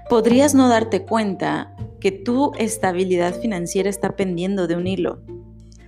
podrías 0.09 0.55
no 0.55 0.69
darte 0.69 1.05
cuenta 1.05 1.75
que 2.01 2.13
tu 2.13 2.53
estabilidad 2.59 3.35
financiera 3.41 3.89
está 3.89 4.17
pendiendo 4.17 4.67
de 4.67 4.77
un 4.77 4.87
hilo 4.87 5.21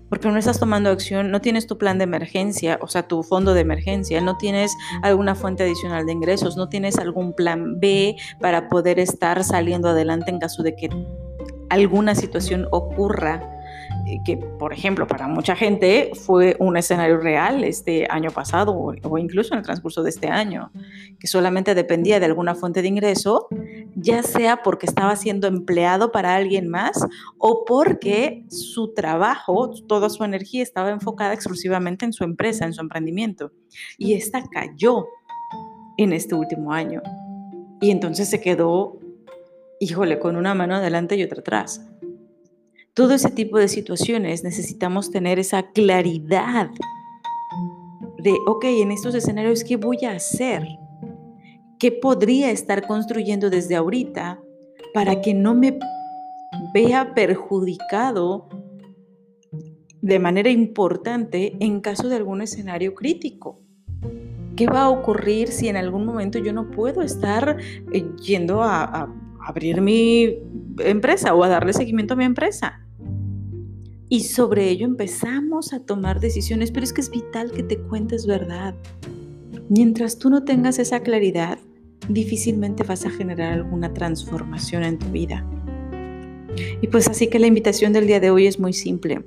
porque 0.08 0.28
no 0.28 0.38
estás 0.38 0.58
tomando 0.60 0.90
acción, 0.90 1.30
no 1.30 1.40
tienes 1.40 1.66
tu 1.66 1.78
plan 1.78 1.98
de 1.98 2.04
emergencia, 2.04 2.78
o 2.80 2.88
sea, 2.88 3.06
tu 3.08 3.22
fondo 3.22 3.54
de 3.54 3.60
emergencia, 3.60 4.20
no 4.20 4.36
tienes 4.36 4.74
alguna 5.02 5.34
fuente 5.34 5.62
adicional 5.62 6.06
de 6.06 6.12
ingresos, 6.12 6.56
no 6.56 6.68
tienes 6.68 6.98
algún 6.98 7.34
plan 7.34 7.80
B 7.80 8.16
para 8.40 8.68
poder 8.68 8.98
estar 8.98 9.42
saliendo 9.44 9.88
adelante 9.88 10.30
en 10.30 10.38
caso 10.38 10.62
de 10.62 10.74
que 10.76 10.88
alguna 11.70 12.14
situación 12.14 12.68
ocurra 12.70 13.50
eh, 14.06 14.20
que, 14.22 14.36
por 14.36 14.72
ejemplo, 14.72 15.06
para 15.06 15.28
mucha 15.28 15.56
gente 15.56 16.10
fue 16.14 16.56
un 16.58 16.76
escenario 16.76 17.18
real 17.18 17.64
este 17.64 18.06
año 18.10 18.30
pasado 18.30 18.74
o, 18.74 19.18
incluso 19.18 19.54
en 19.54 19.58
el 19.58 19.64
transcurso 19.64 20.02
de 20.02 20.10
este 20.10 20.28
año, 20.28 20.70
que 21.18 21.26
solamente 21.26 21.74
dependía 21.74 22.20
de 22.20 22.26
alguna 22.26 22.54
fuente 22.54 22.82
de 22.82 22.88
ingreso, 22.88 23.48
ya 24.04 24.22
sea 24.22 24.62
porque 24.62 24.86
estaba 24.86 25.16
siendo 25.16 25.46
empleado 25.46 26.12
para 26.12 26.34
alguien 26.34 26.68
más 26.68 27.04
o 27.38 27.64
porque 27.64 28.44
su 28.48 28.94
trabajo, 28.94 29.70
toda 29.88 30.10
su 30.10 30.22
energía 30.24 30.62
estaba 30.62 30.90
enfocada 30.90 31.32
exclusivamente 31.32 32.04
en 32.04 32.12
su 32.12 32.24
empresa, 32.24 32.64
en 32.64 32.72
su 32.72 32.80
emprendimiento. 32.80 33.50
Y 33.98 34.14
esta 34.14 34.44
cayó 34.48 35.06
en 35.96 36.12
este 36.12 36.34
último 36.34 36.72
año. 36.72 37.02
Y 37.80 37.90
entonces 37.90 38.28
se 38.28 38.40
quedó, 38.40 38.98
híjole, 39.80 40.18
con 40.18 40.36
una 40.36 40.54
mano 40.54 40.76
adelante 40.76 41.16
y 41.16 41.22
otra 41.22 41.40
atrás 41.40 41.80
todo 42.94 43.12
ese 43.14 43.30
tipo 43.30 43.58
de 43.58 43.66
situaciones 43.68 44.44
necesitamos 44.44 45.10
tener 45.10 45.40
esa 45.40 45.70
claridad 45.72 46.70
de, 48.18 48.32
ok, 48.46 48.64
en 48.64 48.92
estos 48.92 49.16
escenarios, 49.16 49.64
¿qué 49.64 49.76
voy 49.76 50.04
a 50.04 50.12
hacer? 50.12 50.62
¿Qué 51.84 51.92
podría 51.92 52.50
estar 52.50 52.86
construyendo 52.86 53.50
desde 53.50 53.76
ahorita 53.76 54.40
para 54.94 55.20
que 55.20 55.34
no 55.34 55.54
me 55.54 55.78
vea 56.72 57.12
perjudicado 57.12 58.48
de 60.00 60.18
manera 60.18 60.48
importante 60.48 61.54
en 61.60 61.82
caso 61.82 62.08
de 62.08 62.16
algún 62.16 62.40
escenario 62.40 62.94
crítico? 62.94 63.60
¿Qué 64.56 64.66
va 64.66 64.84
a 64.84 64.88
ocurrir 64.88 65.48
si 65.48 65.68
en 65.68 65.76
algún 65.76 66.06
momento 66.06 66.38
yo 66.38 66.54
no 66.54 66.70
puedo 66.70 67.02
estar 67.02 67.58
eh, 67.92 68.06
yendo 68.22 68.62
a, 68.62 68.84
a 68.84 69.14
abrir 69.46 69.82
mi 69.82 70.38
empresa 70.78 71.34
o 71.34 71.44
a 71.44 71.48
darle 71.48 71.74
seguimiento 71.74 72.14
a 72.14 72.16
mi 72.16 72.24
empresa? 72.24 72.80
y 74.08 74.20
sobre 74.20 74.70
ello 74.70 74.86
empezamos 74.86 75.74
a 75.74 75.80
tomar 75.80 76.20
decisiones, 76.20 76.70
pero 76.70 76.84
es 76.84 76.94
que 76.94 77.02
es 77.02 77.10
vital 77.10 77.50
que 77.50 77.62
te 77.62 77.78
cuentes 77.78 78.26
verdad. 78.26 78.74
Mientras 79.68 80.18
tú 80.18 80.30
no 80.30 80.44
tengas 80.44 80.78
esa 80.78 81.00
claridad, 81.00 81.58
difícilmente 82.08 82.82
vas 82.82 83.06
a 83.06 83.10
generar 83.10 83.52
alguna 83.52 83.92
transformación 83.92 84.84
en 84.84 84.98
tu 84.98 85.06
vida. 85.06 85.46
Y 86.80 86.88
pues 86.88 87.08
así 87.08 87.28
que 87.28 87.38
la 87.38 87.46
invitación 87.46 87.92
del 87.92 88.06
día 88.06 88.20
de 88.20 88.30
hoy 88.30 88.46
es 88.46 88.58
muy 88.58 88.72
simple. 88.72 89.24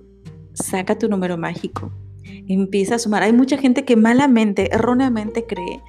Saca 0.53 0.97
tu 0.97 1.09
número 1.09 1.37
mágico 1.37 1.91
Empieza 2.47 2.95
a 2.95 2.99
sumar. 2.99 3.23
Hay 3.23 3.33
mucha 3.33 3.57
gente 3.57 3.83
que 3.83 3.95
malamente, 3.95 4.73
erróneamente 4.73 5.45
cree 5.45 5.81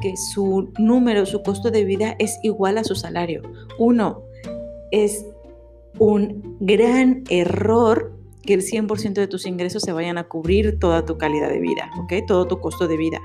que 0.00 0.16
su 0.16 0.72
número, 0.78 1.26
su 1.26 1.42
costo 1.42 1.70
de 1.70 1.84
vida 1.84 2.16
es 2.18 2.38
igual 2.42 2.78
a 2.78 2.84
su 2.84 2.94
salario. 2.94 3.42
Uno, 3.78 4.22
es 4.90 5.26
un 5.98 6.56
gran 6.60 7.24
error 7.28 8.18
que 8.42 8.54
el 8.54 8.62
100% 8.62 9.14
de 9.14 9.26
tus 9.26 9.46
ingresos 9.46 9.82
se 9.82 9.92
vayan 9.92 10.18
a 10.18 10.24
cubrir 10.24 10.78
toda 10.78 11.04
tu 11.04 11.18
calidad 11.18 11.50
de 11.50 11.60
vida, 11.60 11.90
¿ok? 11.98 12.26
Todo 12.26 12.46
tu 12.46 12.60
costo 12.60 12.88
de 12.88 12.96
vida. 12.96 13.20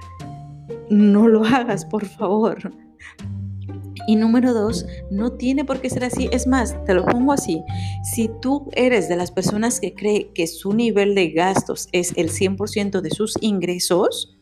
No 0.89 1.27
lo 1.27 1.45
hagas, 1.45 1.85
por 1.85 2.05
favor. 2.05 2.73
Y 4.07 4.15
número 4.15 4.53
dos, 4.53 4.85
no 5.09 5.33
tiene 5.33 5.65
por 5.65 5.79
qué 5.79 5.89
ser 5.89 6.03
así. 6.03 6.29
Es 6.31 6.47
más, 6.47 6.83
te 6.85 6.93
lo 6.93 7.05
pongo 7.05 7.33
así. 7.33 7.63
Si 8.03 8.29
tú 8.41 8.69
eres 8.73 9.07
de 9.09 9.15
las 9.15 9.31
personas 9.31 9.79
que 9.79 9.93
cree 9.93 10.31
que 10.33 10.47
su 10.47 10.73
nivel 10.73 11.15
de 11.15 11.29
gastos 11.29 11.87
es 11.91 12.13
el 12.17 12.29
100% 12.29 13.01
de 13.01 13.09
sus 13.11 13.37
ingresos, 13.41 14.37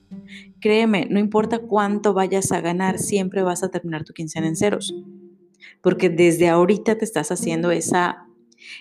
créeme, 0.62 1.08
no 1.10 1.20
importa 1.20 1.60
cuánto 1.60 2.14
vayas 2.14 2.52
a 2.52 2.62
ganar, 2.62 3.00
siempre 3.00 3.44
vas 3.44 3.64
a 3.64 3.70
terminar 3.70 4.04
tu 4.06 4.14
quincena 4.14 4.48
en 4.48 4.56
ceros. 4.56 4.94
Porque 5.82 6.10
desde 6.10 6.48
ahorita 6.48 6.98
te 6.98 7.06
estás 7.06 7.32
haciendo 7.32 7.72
esa, 7.72 8.26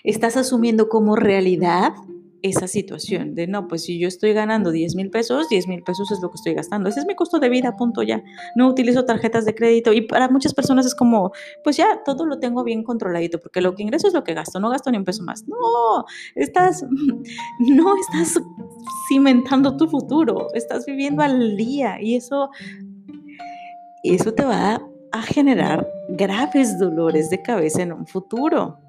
estás 0.03 0.37
asumiendo 0.37 0.89
como 0.89 1.15
realidad 1.15 1.93
esa 2.41 2.67
situación 2.67 3.35
de 3.35 3.47
no, 3.47 3.67
pues 3.67 3.83
si 3.83 3.99
yo 3.99 4.07
estoy 4.07 4.33
ganando 4.33 4.71
10 4.71 4.95
mil 4.95 5.09
pesos, 5.09 5.49
10 5.49 5.67
mil 5.67 5.83
pesos 5.83 6.11
es 6.11 6.19
lo 6.21 6.29
que 6.29 6.35
estoy 6.35 6.53
gastando. 6.53 6.89
Ese 6.89 7.01
es 7.01 7.05
mi 7.05 7.15
costo 7.15 7.39
de 7.39 7.49
vida, 7.49 7.75
punto 7.75 8.01
ya. 8.03 8.23
No 8.55 8.67
utilizo 8.67 9.05
tarjetas 9.05 9.45
de 9.45 9.55
crédito 9.55 9.93
y 9.93 10.01
para 10.01 10.29
muchas 10.29 10.53
personas 10.53 10.85
es 10.85 10.95
como, 10.95 11.31
pues 11.63 11.77
ya 11.77 12.01
todo 12.05 12.25
lo 12.25 12.39
tengo 12.39 12.63
bien 12.63 12.83
controladito 12.83 13.39
porque 13.39 13.61
lo 13.61 13.75
que 13.75 13.83
ingreso 13.83 14.07
es 14.07 14.13
lo 14.13 14.23
que 14.23 14.33
gasto, 14.33 14.59
no 14.59 14.69
gasto 14.69 14.91
ni 14.91 14.97
un 14.97 15.05
peso 15.05 15.23
más. 15.23 15.47
No, 15.47 16.05
estás, 16.35 16.85
no 17.59 17.93
estás 17.97 18.41
cimentando 19.07 19.75
tu 19.75 19.87
futuro, 19.87 20.47
estás 20.53 20.85
viviendo 20.85 21.23
al 21.23 21.57
día 21.57 22.01
y 22.01 22.15
eso, 22.15 22.49
eso 24.03 24.33
te 24.33 24.43
va 24.43 24.81
a 25.11 25.21
generar 25.23 25.87
graves 26.09 26.77
dolores 26.79 27.29
de 27.29 27.41
cabeza 27.41 27.81
en 27.81 27.93
un 27.93 28.05
futuro 28.05 28.88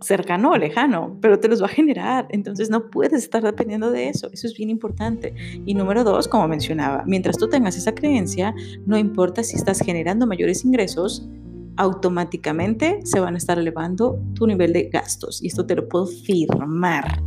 cercano 0.00 0.52
o 0.52 0.56
lejano, 0.56 1.16
pero 1.20 1.38
te 1.40 1.48
los 1.48 1.62
va 1.62 1.66
a 1.66 1.70
generar. 1.70 2.26
Entonces 2.30 2.70
no 2.70 2.90
puedes 2.90 3.24
estar 3.24 3.42
dependiendo 3.42 3.90
de 3.90 4.08
eso. 4.08 4.28
Eso 4.32 4.46
es 4.46 4.56
bien 4.56 4.70
importante. 4.70 5.34
Y 5.64 5.74
número 5.74 6.04
dos, 6.04 6.28
como 6.28 6.48
mencionaba, 6.48 7.04
mientras 7.06 7.36
tú 7.38 7.48
tengas 7.48 7.76
esa 7.76 7.94
creencia, 7.94 8.54
no 8.86 8.98
importa 8.98 9.42
si 9.42 9.56
estás 9.56 9.80
generando 9.80 10.26
mayores 10.26 10.64
ingresos, 10.64 11.28
automáticamente 11.76 13.00
se 13.04 13.20
van 13.20 13.34
a 13.34 13.38
estar 13.38 13.58
elevando 13.58 14.20
tu 14.34 14.46
nivel 14.46 14.72
de 14.72 14.84
gastos. 14.84 15.42
Y 15.42 15.48
esto 15.48 15.66
te 15.66 15.74
lo 15.74 15.88
puedo 15.88 16.06
firmar. 16.06 17.22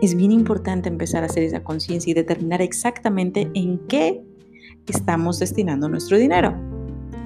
Es 0.00 0.14
bien 0.14 0.30
importante 0.30 0.88
empezar 0.88 1.24
a 1.24 1.26
hacer 1.26 1.42
esa 1.42 1.64
conciencia 1.64 2.10
y 2.10 2.14
determinar 2.14 2.62
exactamente 2.62 3.50
en 3.54 3.78
qué 3.88 4.22
estamos 4.86 5.38
destinando 5.40 5.88
nuestro 5.88 6.16
dinero, 6.16 6.54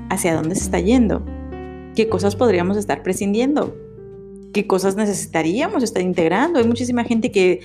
hacia 0.08 0.34
dónde 0.34 0.54
se 0.54 0.62
está 0.64 0.80
yendo, 0.80 1.24
qué 1.94 2.08
cosas 2.08 2.34
podríamos 2.34 2.76
estar 2.76 3.02
prescindiendo, 3.02 3.76
qué 4.52 4.66
cosas 4.66 4.96
necesitaríamos 4.96 5.82
estar 5.82 6.02
integrando. 6.02 6.58
Hay 6.58 6.66
muchísima 6.66 7.04
gente 7.04 7.32
que, 7.32 7.60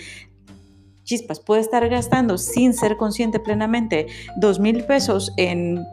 chispas, 1.03 1.39
puede 1.39 1.61
estar 1.61 1.87
gastando 1.89 2.37
sin 2.37 2.73
ser 2.73 2.97
consciente 2.97 3.39
plenamente 3.39 4.07
dos 4.37 4.59
mil 4.59 4.83
pesos 4.85 5.33
en 5.37 5.83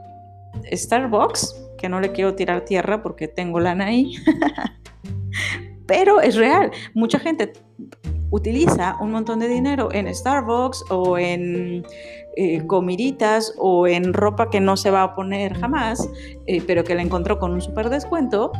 Starbucks, 0.72 1.54
que 1.78 1.88
no 1.88 2.00
le 2.00 2.12
quiero 2.12 2.34
tirar 2.34 2.64
tierra 2.64 3.02
porque 3.02 3.28
tengo 3.28 3.60
lana 3.60 3.86
ahí. 3.86 4.14
Pero 5.86 6.20
es 6.20 6.36
real. 6.36 6.70
Mucha 6.94 7.18
gente 7.18 7.52
utiliza 8.30 8.96
un 9.00 9.10
montón 9.10 9.38
de 9.38 9.48
dinero 9.48 9.90
en 9.92 10.12
Starbucks 10.12 10.84
o 10.90 11.18
en 11.18 11.84
eh, 12.36 12.66
comiditas 12.66 13.54
o 13.58 13.86
en 13.86 14.12
ropa 14.12 14.50
que 14.50 14.60
no 14.60 14.76
se 14.76 14.90
va 14.90 15.02
a 15.02 15.14
poner 15.14 15.54
jamás, 15.54 16.08
eh, 16.46 16.62
pero 16.66 16.82
que 16.82 16.94
la 16.94 17.02
encontró 17.02 17.38
con 17.38 17.52
un 17.52 17.60
super 17.60 17.90
descuento 17.90 18.50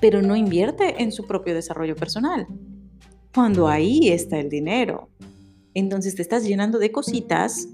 pero 0.00 0.22
no 0.22 0.36
invierte 0.36 1.02
en 1.02 1.12
su 1.12 1.26
propio 1.26 1.54
desarrollo 1.54 1.96
personal. 1.96 2.46
Cuando 3.34 3.68
ahí 3.68 4.08
está 4.08 4.38
el 4.38 4.48
dinero. 4.48 5.10
Entonces 5.74 6.14
te 6.14 6.22
estás 6.22 6.44
llenando 6.44 6.78
de 6.78 6.92
cositas 6.92 7.68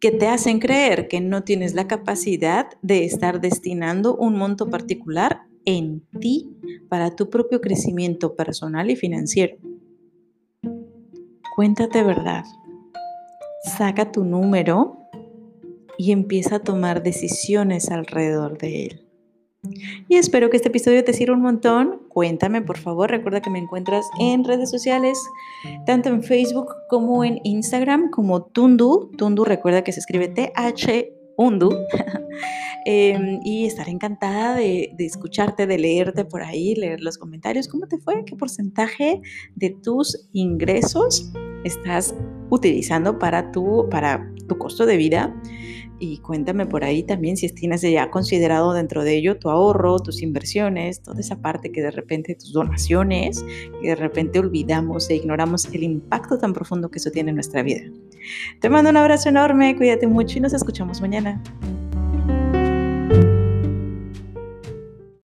que 0.00 0.10
te 0.10 0.26
hacen 0.26 0.58
creer 0.58 1.08
que 1.08 1.20
no 1.20 1.44
tienes 1.44 1.74
la 1.74 1.86
capacidad 1.86 2.66
de 2.82 3.04
estar 3.04 3.40
destinando 3.40 4.16
un 4.16 4.36
monto 4.36 4.68
particular 4.68 5.42
en 5.64 6.04
ti 6.20 6.50
para 6.88 7.14
tu 7.14 7.30
propio 7.30 7.60
crecimiento 7.60 8.34
personal 8.34 8.90
y 8.90 8.96
financiero. 8.96 9.56
Cuéntate 11.54 12.02
verdad. 12.02 12.44
Saca 13.76 14.10
tu 14.10 14.24
número 14.24 14.98
y 15.96 16.12
empieza 16.12 16.56
a 16.56 16.60
tomar 16.60 17.02
decisiones 17.02 17.90
alrededor 17.90 18.58
de 18.58 18.86
él. 18.86 19.11
Y 20.08 20.16
espero 20.16 20.50
que 20.50 20.56
este 20.56 20.70
episodio 20.70 21.04
te 21.04 21.12
sirva 21.12 21.36
un 21.36 21.42
montón. 21.42 22.02
Cuéntame, 22.08 22.62
por 22.62 22.78
favor. 22.78 23.08
Recuerda 23.08 23.40
que 23.40 23.50
me 23.50 23.60
encuentras 23.60 24.04
en 24.18 24.42
redes 24.42 24.70
sociales, 24.70 25.16
tanto 25.86 26.08
en 26.08 26.24
Facebook 26.24 26.74
como 26.88 27.22
en 27.22 27.38
Instagram, 27.44 28.10
como 28.10 28.42
Tundu. 28.42 29.12
Tundu, 29.16 29.44
recuerda 29.44 29.84
que 29.84 29.92
se 29.92 30.00
escribe 30.00 30.28
T-H. 30.28 31.12
Undu. 31.36 31.70
Em, 32.84 33.38
y 33.44 33.66
estaré 33.66 33.92
encantada 33.92 34.56
de, 34.56 34.90
de, 34.96 35.06
escucharte, 35.06 35.68
de 35.68 35.78
leerte 35.78 36.24
por 36.24 36.42
ahí, 36.42 36.74
leer 36.74 37.00
los 37.00 37.16
comentarios. 37.16 37.68
¿Cómo 37.68 37.86
te 37.86 37.98
fue? 37.98 38.24
¿Qué 38.24 38.34
porcentaje 38.34 39.20
de 39.54 39.70
tus 39.70 40.28
ingresos 40.32 41.32
estás 41.62 42.12
utilizando 42.50 43.20
para 43.20 43.52
tu, 43.52 43.88
para 43.88 44.28
tu 44.48 44.58
costo 44.58 44.84
de 44.84 44.96
vida? 44.96 45.32
Y 46.02 46.18
cuéntame 46.18 46.66
por 46.66 46.82
ahí 46.82 47.04
también 47.04 47.36
si 47.36 47.48
tienes 47.48 47.80
ya 47.82 48.10
considerado 48.10 48.72
dentro 48.72 49.04
de 49.04 49.14
ello 49.14 49.38
tu 49.38 49.50
ahorro, 49.50 50.00
tus 50.00 50.20
inversiones, 50.20 51.00
toda 51.00 51.20
esa 51.20 51.40
parte 51.40 51.70
que 51.70 51.80
de 51.80 51.92
repente 51.92 52.34
tus 52.34 52.52
donaciones, 52.52 53.44
que 53.80 53.88
de 53.90 53.94
repente 53.94 54.40
olvidamos 54.40 55.08
e 55.10 55.14
ignoramos 55.14 55.66
el 55.66 55.84
impacto 55.84 56.38
tan 56.38 56.54
profundo 56.54 56.90
que 56.90 56.98
eso 56.98 57.12
tiene 57.12 57.30
en 57.30 57.36
nuestra 57.36 57.62
vida. 57.62 57.82
Te 58.58 58.68
mando 58.68 58.90
un 58.90 58.96
abrazo 58.96 59.28
enorme, 59.28 59.76
cuídate 59.76 60.08
mucho 60.08 60.38
y 60.38 60.40
nos 60.40 60.54
escuchamos 60.54 61.00
mañana. 61.00 61.40